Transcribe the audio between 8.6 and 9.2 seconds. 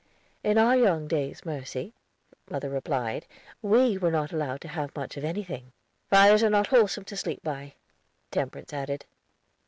added.